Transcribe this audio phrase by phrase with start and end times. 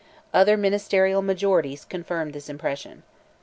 [0.33, 3.03] Other ministerial majorities confirmed this impression.